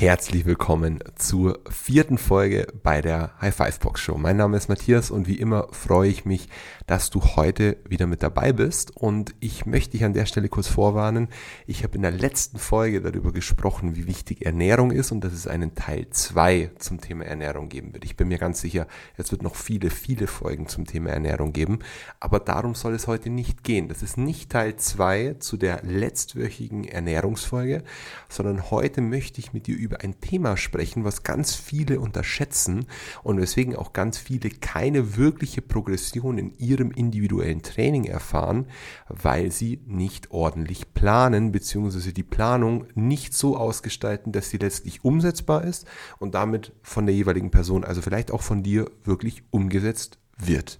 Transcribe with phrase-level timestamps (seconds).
[0.00, 4.16] Herzlich willkommen zur vierten Folge bei der High Five Box Show.
[4.16, 6.48] Mein Name ist Matthias und wie immer freue ich mich,
[6.86, 8.96] dass du heute wieder mit dabei bist.
[8.96, 11.28] Und ich möchte dich an der Stelle kurz vorwarnen.
[11.66, 15.46] Ich habe in der letzten Folge darüber gesprochen, wie wichtig Ernährung ist und dass es
[15.46, 18.06] einen Teil 2 zum Thema Ernährung geben wird.
[18.06, 18.86] Ich bin mir ganz sicher,
[19.18, 21.80] es wird noch viele, viele Folgen zum Thema Ernährung geben.
[22.20, 23.88] Aber darum soll es heute nicht gehen.
[23.88, 27.82] Das ist nicht Teil 2 zu der letztwöchigen Ernährungsfolge,
[28.30, 32.86] sondern heute möchte ich mit dir über über ein Thema sprechen, was ganz viele unterschätzen
[33.24, 38.66] und weswegen auch ganz viele keine wirkliche Progression in ihrem individuellen Training erfahren,
[39.08, 42.12] weil sie nicht ordentlich planen bzw.
[42.12, 45.88] die Planung nicht so ausgestalten, dass sie letztlich umsetzbar ist
[46.20, 50.78] und damit von der jeweiligen Person, also vielleicht auch von dir, wirklich umgesetzt wird.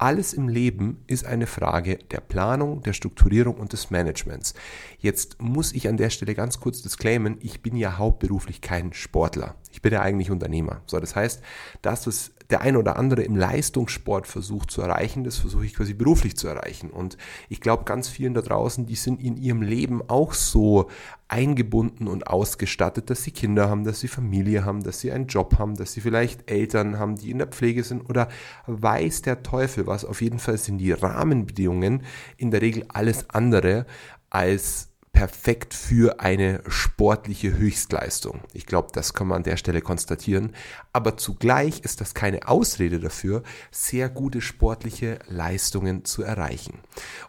[0.00, 4.54] Alles im Leben ist eine Frage der Planung, der Strukturierung und des Managements.
[4.98, 9.56] Jetzt muss ich an der Stelle ganz kurz disclaimen, ich bin ja hauptberuflich kein Sportler.
[9.70, 10.80] Ich bin ja eigentlich Unternehmer.
[10.86, 11.42] So, das heißt,
[11.82, 15.92] das, was der ein oder andere im Leistungssport versucht zu erreichen, das versuche ich quasi
[15.92, 16.88] beruflich zu erreichen.
[16.88, 17.18] Und
[17.50, 20.88] ich glaube, ganz vielen da draußen, die sind in ihrem Leben auch so
[21.30, 25.58] eingebunden und ausgestattet, dass sie Kinder haben, dass sie Familie haben, dass sie einen Job
[25.58, 28.28] haben, dass sie vielleicht Eltern haben, die in der Pflege sind oder
[28.66, 30.04] weiß der Teufel was.
[30.04, 32.02] Auf jeden Fall sind die Rahmenbedingungen
[32.36, 33.86] in der Regel alles andere
[34.28, 38.40] als perfekt für eine sportliche Höchstleistung.
[38.54, 40.52] Ich glaube, das kann man an der Stelle konstatieren.
[40.92, 46.78] Aber zugleich ist das keine Ausrede dafür, sehr gute sportliche Leistungen zu erreichen.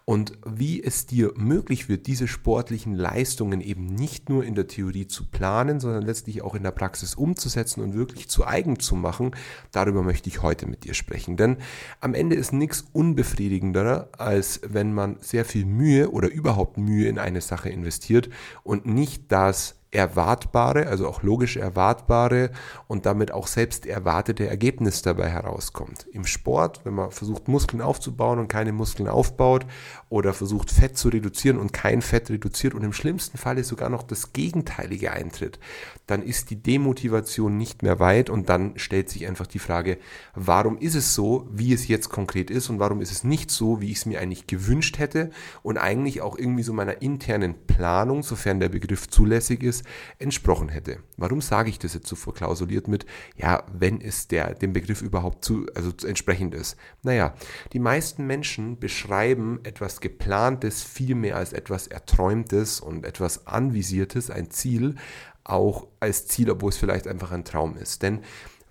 [0.06, 5.08] Und wie es dir möglich wird, diese sportlichen Leistungen eben nicht nur in der Theorie
[5.08, 9.32] zu planen, sondern letztlich auch in der Praxis umzusetzen und wirklich zu eigen zu machen,
[9.72, 11.36] darüber möchte ich heute mit dir sprechen.
[11.36, 11.58] Denn
[12.00, 17.20] am Ende ist nichts unbefriedigender, als wenn man sehr viel Mühe oder überhaupt Mühe in
[17.20, 18.30] eine Sache investiert
[18.64, 22.52] und nicht das erwartbare, also auch logisch erwartbare
[22.88, 26.08] und damit auch selbst erwartete Ergebnis dabei herauskommt.
[26.14, 29.66] Im Sport, wenn man versucht Muskeln aufzubauen und keine Muskeln aufbaut
[30.08, 34.04] oder versucht Fett zu reduzieren und kein Fett reduziert und im schlimmsten Falle sogar noch
[34.04, 35.60] das Gegenteilige eintritt,
[36.08, 39.98] dann ist die Demotivation nicht mehr weit und dann stellt sich einfach die Frage,
[40.34, 43.82] warum ist es so, wie es jetzt konkret ist und warum ist es nicht so,
[43.82, 45.32] wie ich es mir eigentlich gewünscht hätte
[45.64, 49.81] und eigentlich auch irgendwie so meiner internen Planung, sofern der Begriff zulässig ist,
[50.20, 51.00] entsprochen hätte.
[51.18, 53.06] Warum sage ich das jetzt so verklausuliert mit,
[53.36, 56.76] ja, wenn es der, dem Begriff überhaupt zu, also entsprechend ist?
[57.04, 57.34] Naja,
[57.74, 64.52] die meisten Menschen beschreiben etwas Geplantes viel mehr als etwas Erträumtes und etwas Anvisiertes, ein
[64.52, 64.96] Ziel,
[65.44, 68.04] auch als Ziel, obwohl es vielleicht einfach ein Traum ist.
[68.04, 68.22] Denn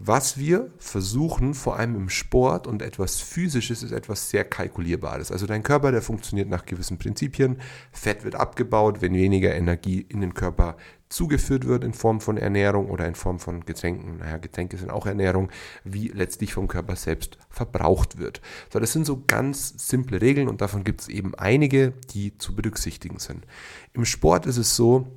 [0.02, 5.30] was wir versuchen, vor allem im Sport und etwas Physisches, ist etwas sehr Kalkulierbares.
[5.30, 7.60] Also dein Körper, der funktioniert nach gewissen Prinzipien.
[7.92, 10.78] Fett wird abgebaut, wenn weniger Energie in den Körper
[11.10, 14.18] zugeführt wird in Form von Ernährung oder in Form von Getränken.
[14.18, 15.50] Naja, Getränke sind auch Ernährung,
[15.84, 18.40] wie letztlich vom Körper selbst verbraucht wird.
[18.72, 22.54] So, das sind so ganz simple Regeln und davon gibt es eben einige, die zu
[22.54, 23.44] berücksichtigen sind.
[23.92, 25.08] Im Sport ist es so,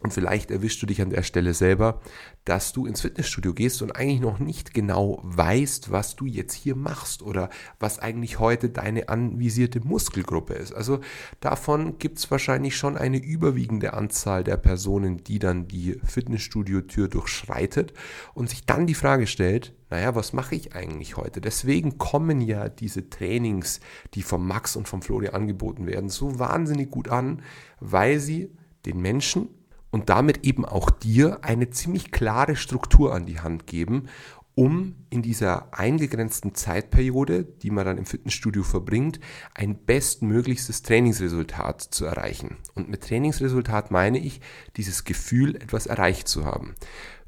[0.00, 2.00] und vielleicht erwischst du dich an der Stelle selber,
[2.44, 6.74] dass du ins Fitnessstudio gehst und eigentlich noch nicht genau weißt, was du jetzt hier
[6.74, 10.72] machst oder was eigentlich heute deine anvisierte Muskelgruppe ist.
[10.72, 11.00] Also
[11.40, 17.92] davon gibt es wahrscheinlich schon eine überwiegende Anzahl der Personen, die dann die Fitnessstudio-Tür durchschreitet
[18.32, 21.42] und sich dann die Frage stellt, naja, was mache ich eigentlich heute?
[21.42, 23.80] Deswegen kommen ja diese Trainings,
[24.14, 27.42] die vom Max und vom Flori angeboten werden, so wahnsinnig gut an,
[27.80, 28.50] weil sie
[28.86, 29.48] den Menschen
[29.90, 34.08] und damit eben auch dir eine ziemlich klare Struktur an die Hand geben,
[34.54, 39.20] um in dieser eingegrenzten Zeitperiode, die man dann im Fitnessstudio verbringt,
[39.54, 42.58] ein bestmöglichstes Trainingsresultat zu erreichen.
[42.74, 44.40] Und mit Trainingsresultat meine ich
[44.76, 46.74] dieses Gefühl, etwas erreicht zu haben.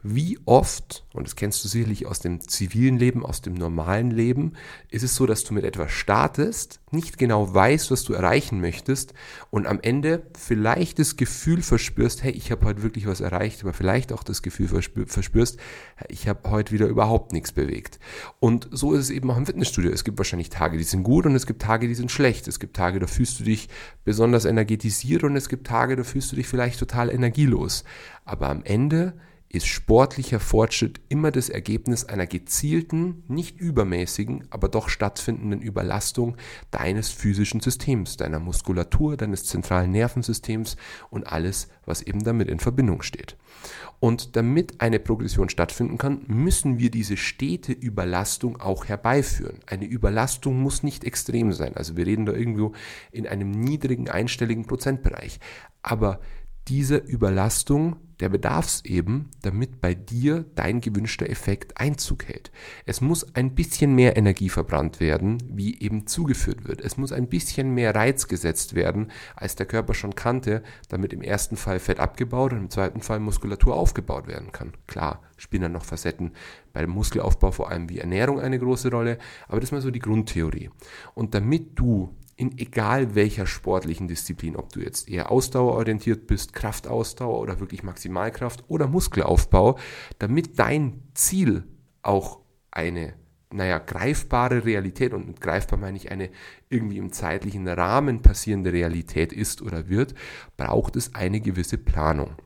[0.05, 4.55] Wie oft, und das kennst du sicherlich aus dem zivilen Leben, aus dem normalen Leben,
[4.91, 9.15] ist es so, dass du mit etwas startest, nicht genau weißt, was du erreichen möchtest
[9.51, 13.73] und am Ende vielleicht das Gefühl verspürst, hey, ich habe heute wirklich was erreicht, aber
[13.73, 15.59] vielleicht auch das Gefühl verspürst,
[16.09, 18.01] ich habe heute wieder überhaupt nichts bewegt.
[18.41, 19.93] Und so ist es eben auch im Fitnessstudio.
[19.93, 22.49] Es gibt wahrscheinlich Tage, die sind gut und es gibt Tage, die sind schlecht.
[22.49, 23.69] Es gibt Tage, da fühlst du dich
[24.05, 27.85] besonders energetisiert und es gibt Tage, da fühlst du dich vielleicht total energielos.
[28.25, 29.15] Aber am Ende
[29.53, 36.37] ist sportlicher Fortschritt immer das Ergebnis einer gezielten, nicht übermäßigen, aber doch stattfindenden Überlastung
[36.71, 40.77] deines physischen Systems, deiner Muskulatur, deines zentralen Nervensystems
[41.11, 43.37] und alles, was eben damit in Verbindung steht.
[44.01, 49.61] Und damit eine Progression stattfinden kann, müssen wir diese stete Überlastung auch herbeiführen.
[49.67, 51.77] Eine Überlastung muss nicht extrem sein.
[51.77, 52.73] Also wir reden da irgendwo
[53.13, 55.39] in einem niedrigen einstelligen Prozentbereich.
[55.83, 56.21] Aber
[56.69, 62.53] diese Überlastung der bedarf eben, damit bei dir dein gewünschter Effekt Einzug hält.
[62.87, 66.81] Es muss ein bisschen mehr Energie verbrannt werden, wie eben zugeführt wird.
[66.81, 71.21] Es muss ein bisschen mehr Reiz gesetzt werden, als der Körper schon kannte, damit im
[71.21, 74.73] ersten Fall Fett abgebaut und im zweiten Fall Muskulatur aufgebaut werden kann.
[74.87, 76.31] Klar, spielen dann noch Facetten
[76.73, 79.19] beim Muskelaufbau vor allem wie Ernährung eine große Rolle,
[79.49, 80.71] aber das ist mal so die Grundtheorie.
[81.15, 87.39] Und damit du in egal welcher sportlichen Disziplin, ob du jetzt eher ausdauerorientiert bist, Kraftausdauer
[87.39, 89.79] oder wirklich Maximalkraft oder Muskelaufbau,
[90.19, 91.65] damit dein Ziel
[92.03, 92.41] auch
[92.71, 93.15] eine,
[93.53, 96.31] naja, greifbare Realität und mit greifbar meine ich eine
[96.69, 100.15] irgendwie im zeitlichen Rahmen passierende Realität ist oder wird,
[100.57, 102.37] braucht es eine gewisse Planung.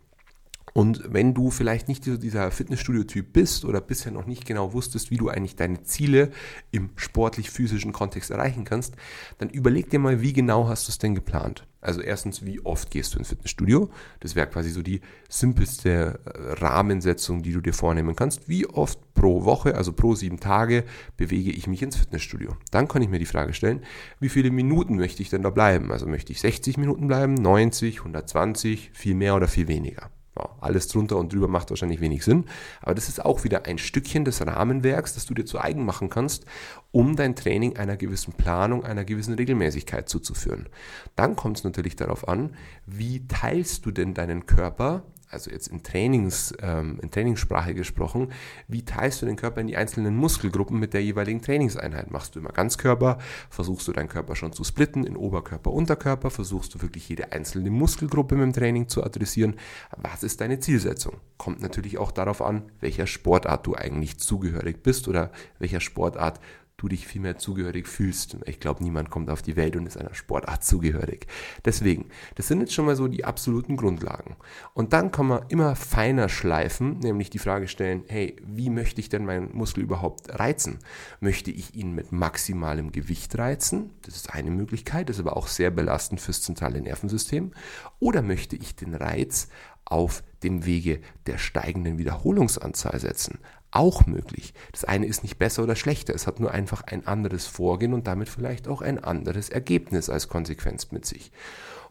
[0.76, 5.16] Und wenn du vielleicht nicht dieser Fitnessstudio-Typ bist oder bisher noch nicht genau wusstest, wie
[5.16, 6.28] du eigentlich deine Ziele
[6.70, 8.94] im sportlich-physischen Kontext erreichen kannst,
[9.38, 11.66] dann überleg dir mal, wie genau hast du es denn geplant?
[11.80, 13.88] Also erstens, wie oft gehst du ins Fitnessstudio?
[14.20, 15.00] Das wäre quasi so die
[15.30, 18.46] simpelste äh, Rahmensetzung, die du dir vornehmen kannst.
[18.46, 20.84] Wie oft pro Woche, also pro sieben Tage,
[21.16, 22.54] bewege ich mich ins Fitnessstudio?
[22.70, 23.80] Dann kann ich mir die Frage stellen,
[24.20, 25.90] wie viele Minuten möchte ich denn da bleiben?
[25.90, 30.10] Also möchte ich 60 Minuten bleiben, 90, 120, viel mehr oder viel weniger?
[30.38, 32.44] Ja, alles drunter und drüber macht wahrscheinlich wenig Sinn,
[32.82, 36.10] aber das ist auch wieder ein Stückchen des Rahmenwerks, das du dir zu eigen machen
[36.10, 36.44] kannst,
[36.92, 40.68] um dein Training einer gewissen Planung, einer gewissen Regelmäßigkeit zuzuführen.
[41.14, 42.54] Dann kommt es natürlich darauf an,
[42.84, 48.32] wie teilst du denn deinen Körper also jetzt in, Trainings, ähm, in Trainingssprache gesprochen,
[48.68, 52.10] wie teilst du den Körper in die einzelnen Muskelgruppen mit der jeweiligen Trainingseinheit?
[52.10, 53.18] Machst du immer Ganzkörper?
[53.50, 56.30] Versuchst du deinen Körper schon zu splitten in Oberkörper, Unterkörper?
[56.30, 59.56] Versuchst du wirklich jede einzelne Muskelgruppe mit dem Training zu adressieren?
[59.96, 61.16] Was ist deine Zielsetzung?
[61.36, 66.40] Kommt natürlich auch darauf an, welcher Sportart du eigentlich zugehörig bist oder welcher Sportart
[66.76, 68.36] du dich viel mehr zugehörig fühlst.
[68.44, 71.26] Ich glaube, niemand kommt auf die Welt und ist einer Sportart zugehörig.
[71.64, 74.36] Deswegen, das sind jetzt schon mal so die absoluten Grundlagen.
[74.74, 79.08] Und dann kann man immer feiner schleifen, nämlich die Frage stellen, hey, wie möchte ich
[79.08, 80.78] denn meinen Muskel überhaupt reizen?
[81.20, 83.90] Möchte ich ihn mit maximalem Gewicht reizen?
[84.02, 87.52] Das ist eine Möglichkeit, ist aber auch sehr belastend fürs zentrale Nervensystem.
[88.00, 89.48] Oder möchte ich den Reiz
[89.86, 93.38] auf dem Wege der steigenden Wiederholungsanzahl setzen
[93.76, 94.54] auch möglich.
[94.72, 98.06] Das eine ist nicht besser oder schlechter, es hat nur einfach ein anderes Vorgehen und
[98.06, 101.30] damit vielleicht auch ein anderes Ergebnis als Konsequenz mit sich.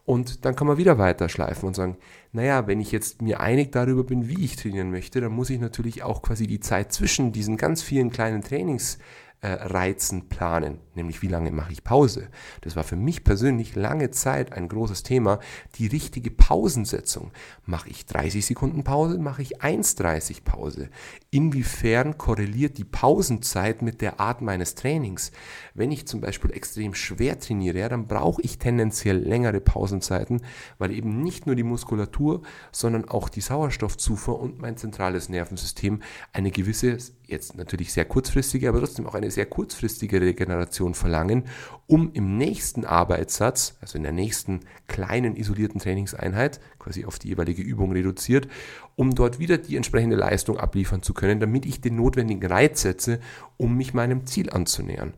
[0.05, 1.97] Und dann kann man wieder weiterschleifen und sagen,
[2.31, 5.59] naja, wenn ich jetzt mir einig darüber bin, wie ich trainieren möchte, dann muss ich
[5.59, 8.99] natürlich auch quasi die Zeit zwischen diesen ganz vielen kleinen Trainings
[9.45, 12.29] äh, Reizen planen, nämlich wie lange mache ich Pause.
[12.61, 15.39] Das war für mich persönlich lange Zeit ein großes Thema,
[15.75, 17.31] die richtige Pausensetzung.
[17.63, 20.89] Mache ich 30 Sekunden Pause, mache ich 1,30 Pause.
[21.29, 25.31] Inwiefern korreliert die Pausenzeit mit der Art meines Trainings?
[25.75, 30.41] Wenn ich zum Beispiel extrem schwer trainiere, dann brauche ich tendenziell längere Pausenzeiten,
[30.79, 36.01] weil eben nicht nur die Muskulatur, sondern auch die Sauerstoffzufuhr und mein zentrales Nervensystem
[36.33, 36.97] eine gewisse
[37.27, 41.43] jetzt natürlich sehr kurzfristige, aber trotzdem auch eine sehr kurzfristige Regeneration verlangen,
[41.87, 47.61] um im nächsten Arbeitssatz, also in der nächsten kleinen isolierten Trainingseinheit, quasi auf die jeweilige
[47.61, 48.47] Übung reduziert,
[48.95, 53.19] um dort wieder die entsprechende Leistung abliefern zu können, damit ich den notwendigen Reiz setze,
[53.57, 55.13] um mich meinem Ziel anzunähern.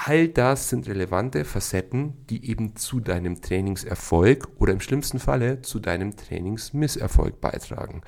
[0.00, 5.80] All das sind relevante Facetten, die eben zu deinem Trainingserfolg oder im schlimmsten Falle zu
[5.80, 8.02] deinem Trainingsmisserfolg beitragen.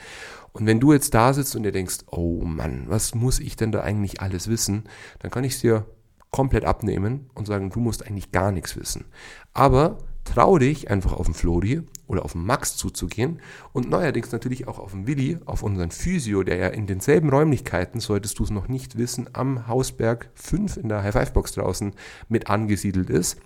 [0.52, 3.72] Und wenn du jetzt da sitzt und dir denkst, oh Mann, was muss ich denn
[3.72, 4.84] da eigentlich alles wissen,
[5.18, 5.84] dann kann ich es dir
[6.30, 9.06] komplett abnehmen und sagen, du musst eigentlich gar nichts wissen.
[9.52, 9.98] Aber
[10.30, 13.40] trau dich einfach auf den Flori oder auf den Max zuzugehen
[13.72, 17.98] und neuerdings natürlich auch auf den Willi, auf unseren Physio, der ja in denselben Räumlichkeiten,
[17.98, 21.94] solltest du es noch nicht wissen, am Hausberg 5 in der High-Five-Box draußen
[22.28, 23.38] mit angesiedelt ist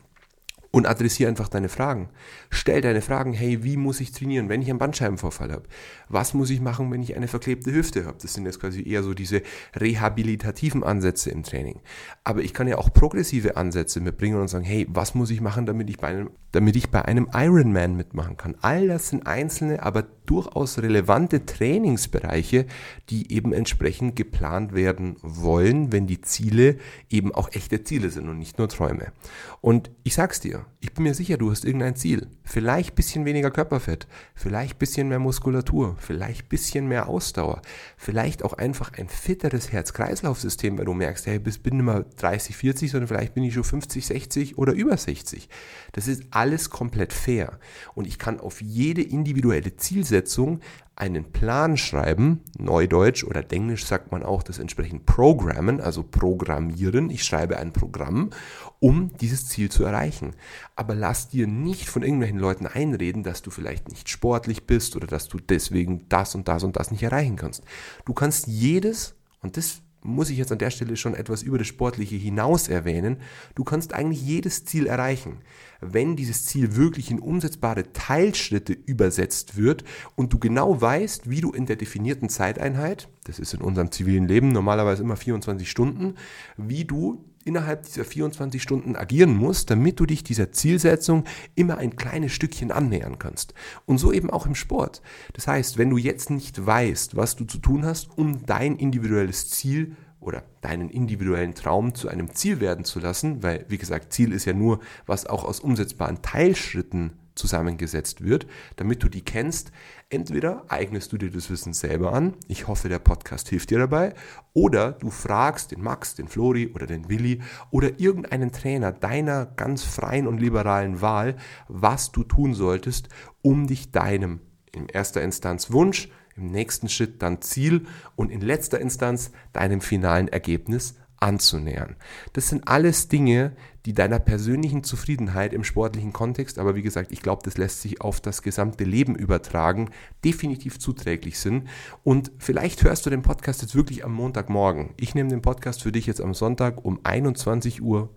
[0.74, 2.08] und adressiere einfach deine Fragen.
[2.50, 5.62] Stell deine Fragen, hey, wie muss ich trainieren, wenn ich einen Bandscheibenvorfall habe?
[6.08, 8.18] Was muss ich machen, wenn ich eine verklebte Hüfte habe?
[8.20, 9.42] Das sind jetzt quasi eher so diese
[9.76, 11.78] rehabilitativen Ansätze im Training.
[12.24, 15.64] Aber ich kann ja auch progressive Ansätze mitbringen und sagen, hey, was muss ich machen,
[15.64, 18.56] damit ich bei einem, damit ich bei einem Ironman mitmachen kann?
[18.60, 22.66] All das sind einzelne, aber durchaus relevante Trainingsbereiche,
[23.10, 26.78] die eben entsprechend geplant werden wollen, wenn die Ziele
[27.10, 29.12] eben auch echte Ziele sind und nicht nur Träume.
[29.60, 32.28] Und ich sag's dir, Ich bin mir sicher, du hast irgendein Ziel.
[32.44, 37.62] Vielleicht bisschen weniger Körperfett, vielleicht bisschen mehr Muskulatur, vielleicht bisschen mehr Ausdauer,
[37.96, 42.56] vielleicht auch einfach ein fitteres Herz-Kreislauf-System, weil du merkst, hey, ich bin nicht mehr 30,
[42.56, 45.48] 40, sondern vielleicht bin ich schon 50, 60 oder über 60.
[45.92, 47.58] Das ist alles komplett fair.
[47.94, 50.60] Und ich kann auf jede individuelle Zielsetzung
[50.96, 57.10] einen Plan schreiben, Neudeutsch oder Englisch sagt man auch das entsprechend programmen, also programmieren.
[57.10, 58.30] Ich schreibe ein Programm,
[58.78, 60.34] um dieses Ziel zu erreichen.
[60.76, 65.06] Aber lass dir nicht von irgendwelchen Leuten einreden, dass du vielleicht nicht sportlich bist oder
[65.06, 67.64] dass du deswegen das und das und das nicht erreichen kannst.
[68.04, 71.66] Du kannst jedes, und das muss ich jetzt an der Stelle schon etwas über das
[71.66, 73.16] Sportliche hinaus erwähnen,
[73.54, 75.38] du kannst eigentlich jedes Ziel erreichen.
[75.80, 79.82] Wenn dieses Ziel wirklich in umsetzbare Teilschritte übersetzt wird
[80.14, 84.28] und du genau weißt, wie du in der definierten Zeiteinheit, das ist in unserem zivilen
[84.28, 86.14] Leben normalerweise immer 24 Stunden,
[86.56, 91.24] wie du innerhalb dieser 24 Stunden agieren musst, damit du dich dieser Zielsetzung
[91.54, 93.54] immer ein kleines Stückchen annähern kannst.
[93.86, 95.02] Und so eben auch im Sport.
[95.32, 99.50] Das heißt, wenn du jetzt nicht weißt, was du zu tun hast, um dein individuelles
[99.50, 104.32] Ziel oder deinen individuellen Traum zu einem Ziel werden zu lassen, weil, wie gesagt, Ziel
[104.32, 109.72] ist ja nur, was auch aus umsetzbaren Teilschritten zusammengesetzt wird, damit du die kennst.
[110.08, 114.14] Entweder eignest du dir das Wissen selber an, ich hoffe, der Podcast hilft dir dabei,
[114.52, 119.82] oder du fragst den Max, den Flori oder den Willi oder irgendeinen Trainer deiner ganz
[119.82, 121.36] freien und liberalen Wahl,
[121.68, 123.08] was du tun solltest,
[123.42, 124.40] um dich deinem
[124.72, 127.86] in erster Instanz Wunsch, im nächsten Schritt dann Ziel
[128.16, 131.96] und in letzter Instanz deinem finalen Ergebnis anzunähern.
[132.32, 137.20] Das sind alles Dinge, die deiner persönlichen Zufriedenheit im sportlichen Kontext, aber wie gesagt, ich
[137.20, 139.90] glaube, das lässt sich auf das gesamte Leben übertragen,
[140.24, 141.68] definitiv zuträglich sind.
[142.02, 144.94] Und vielleicht hörst du den Podcast jetzt wirklich am Montagmorgen.
[144.96, 148.08] Ich nehme den Podcast für dich jetzt am Sonntag um 21.56 Uhr,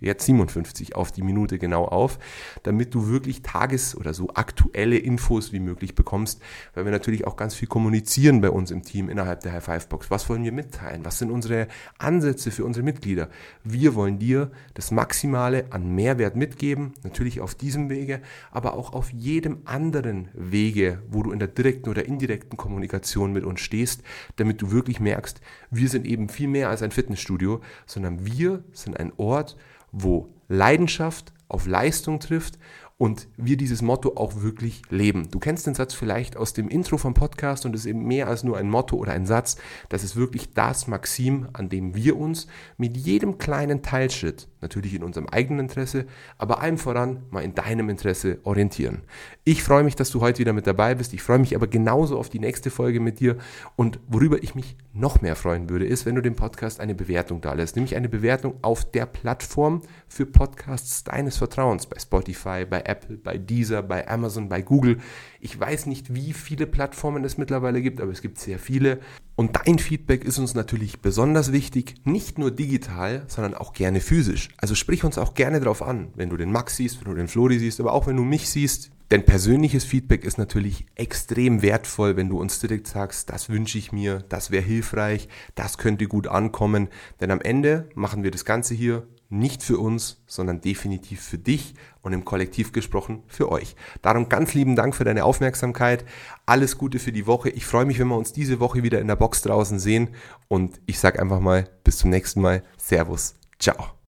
[0.00, 2.18] jetzt 57 auf die Minute genau auf,
[2.64, 6.42] damit du wirklich tages- oder so aktuelle Infos wie möglich bekommst,
[6.74, 9.88] weil wir natürlich auch ganz viel kommunizieren bei uns im Team innerhalb der High Five
[9.88, 10.10] Box.
[10.10, 11.04] Was wollen wir mitteilen?
[11.04, 13.28] Was sind unsere Ansätze für unsere Mitglieder?
[13.62, 19.10] Wir wollen dir das Maximale an Mehrwert mitgeben, natürlich auf diesem Wege, aber auch auf
[19.12, 24.02] jedem anderen Wege, wo du in der direkten oder indirekten Kommunikation mit uns stehst,
[24.36, 25.40] damit du wirklich merkst,
[25.70, 29.56] wir sind eben viel mehr als ein Fitnessstudio, sondern wir sind ein Ort,
[29.92, 32.58] wo Leidenschaft auf Leistung trifft
[32.96, 35.28] und wir dieses Motto auch wirklich leben.
[35.30, 38.28] Du kennst den Satz vielleicht aus dem Intro vom Podcast und es ist eben mehr
[38.28, 39.56] als nur ein Motto oder ein Satz.
[39.88, 45.04] Das ist wirklich das Maxim, an dem wir uns mit jedem kleinen Teilschritt, natürlich in
[45.04, 46.06] unserem eigenen Interesse,
[46.38, 49.02] aber allem voran mal in deinem Interesse orientieren.
[49.44, 51.14] Ich freue mich, dass du heute wieder mit dabei bist.
[51.14, 53.36] Ich freue mich aber genauso auf die nächste Folge mit dir
[53.76, 57.40] und worüber ich mich noch mehr freuen würde, ist, wenn du dem Podcast eine Bewertung
[57.40, 62.82] da lässt, nämlich eine Bewertung auf der Plattform für Podcasts deines Vertrauens, bei Spotify, bei
[62.84, 64.98] Apple, bei Deezer, bei Amazon, bei Google.
[65.44, 69.00] Ich weiß nicht, wie viele Plattformen es mittlerweile gibt, aber es gibt sehr viele.
[69.36, 74.48] Und dein Feedback ist uns natürlich besonders wichtig, nicht nur digital, sondern auch gerne physisch.
[74.56, 77.28] Also sprich uns auch gerne darauf an, wenn du den Max siehst, wenn du den
[77.28, 78.90] Flori siehst, aber auch wenn du mich siehst.
[79.10, 83.92] Denn persönliches Feedback ist natürlich extrem wertvoll, wenn du uns direkt sagst, das wünsche ich
[83.92, 86.88] mir, das wäre hilfreich, das könnte gut ankommen.
[87.20, 91.74] Denn am Ende machen wir das Ganze hier nicht für uns, sondern definitiv für dich
[92.02, 93.76] und im Kollektiv gesprochen für euch.
[94.02, 96.04] Darum ganz lieben Dank für deine Aufmerksamkeit.
[96.46, 97.50] Alles Gute für die Woche.
[97.50, 100.10] Ich freue mich, wenn wir uns diese Woche wieder in der Box draußen sehen.
[100.48, 102.62] Und ich sage einfach mal bis zum nächsten Mal.
[102.76, 103.34] Servus.
[103.58, 104.03] Ciao.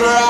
[0.00, 0.29] try.